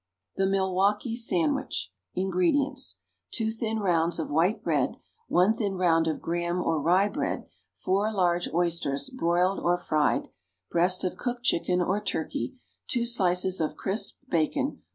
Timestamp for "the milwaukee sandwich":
0.35-1.91